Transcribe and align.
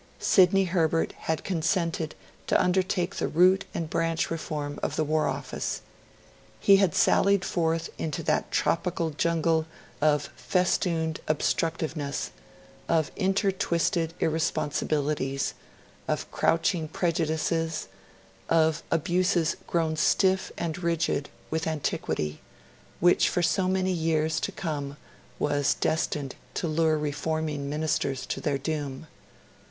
Sidney 0.17 0.63
Herbert 0.63 1.11
had 1.29 1.43
consented 1.43 2.15
to 2.47 2.59
undertake 2.59 3.17
the 3.17 3.27
root 3.27 3.65
and 3.71 3.87
branch 3.87 4.31
reform 4.31 4.79
of 4.81 4.95
the 4.95 5.03
War 5.03 5.27
Office. 5.27 5.81
He 6.59 6.77
had 6.77 6.95
sallied 6.95 7.45
forth 7.45 7.87
into 7.99 8.23
that 8.23 8.49
tropical 8.49 9.11
jungle 9.11 9.67
of 10.01 10.31
festooned 10.35 11.19
obstructiveness, 11.27 12.31
of 12.89 13.11
intertwisted 13.15 14.15
irresponsibilities, 14.19 15.53
of 16.07 16.31
crouching 16.31 16.87
prejudices, 16.87 17.87
of 18.49 18.81
abuses 18.89 19.55
grown 19.67 19.95
stiff 19.95 20.51
and 20.57 20.81
rigid 20.81 21.29
with 21.51 21.67
antiquity, 21.67 22.41
which 22.99 23.29
for 23.29 23.43
so 23.43 23.67
many 23.67 23.91
years 23.93 24.39
to 24.39 24.51
come 24.51 24.97
was 25.37 25.75
destined 25.75 26.33
to 26.55 26.67
lure 26.67 26.97
reforming 26.97 27.69
Ministers 27.69 28.25
to 28.25 28.41
their 28.41 28.57
doom. 28.57 29.05